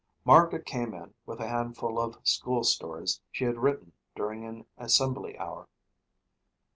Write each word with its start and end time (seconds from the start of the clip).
Margaret 0.25 0.65
came 0.65 0.95
in 0.95 1.13
with 1.27 1.39
a 1.39 1.47
handful 1.47 1.99
of 1.99 2.17
school 2.23 2.63
stories 2.63 3.21
she 3.31 3.43
had 3.43 3.59
written 3.59 3.91
during 4.15 4.43
an 4.45 4.65
assembly 4.75 5.37
hour. 5.37 5.67